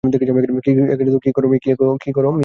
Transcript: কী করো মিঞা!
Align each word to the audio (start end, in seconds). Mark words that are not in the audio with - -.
কী 1.23 1.31
করো 1.31 1.47
মিঞা! 1.47 2.39